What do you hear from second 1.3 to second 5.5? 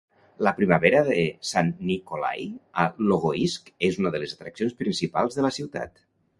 Saint Nicholai a Logoisk és una de les atraccions principals de